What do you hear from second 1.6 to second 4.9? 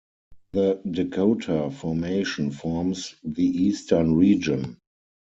Formation forms the eastern region.